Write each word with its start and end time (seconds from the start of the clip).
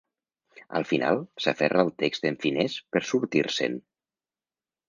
Al 0.79 0.85
final, 0.91 1.19
s'aferra 1.45 1.83
al 1.85 1.93
text 2.05 2.25
en 2.31 2.39
finès 2.47 2.79
per 2.97 3.03
sortir-se'n. 3.11 3.81